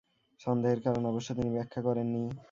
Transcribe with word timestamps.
সন্দেহের 0.39 0.79
কারণ 0.85 1.03
অবশ্য 1.05 1.29
তিনি 1.37 1.49
ব্যাখ্যা 1.55 1.81
করেননি। 1.87 2.23